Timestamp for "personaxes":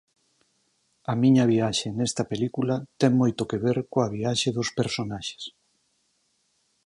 4.79-5.43